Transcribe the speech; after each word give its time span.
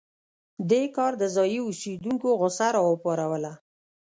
دې 0.69 0.83
کار 0.95 1.11
د 1.21 1.23
ځايي 1.35 1.59
اوسېدونکو 1.65 2.27
غوسه 2.39 2.67
راوپاروله. 2.75 3.53